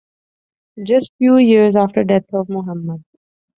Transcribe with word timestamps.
Just 0.83 1.11
few 1.19 1.37
years 1.37 1.75
after 1.75 2.03
death 2.03 2.25
of 2.33 2.49
Muhammad. 2.49 3.03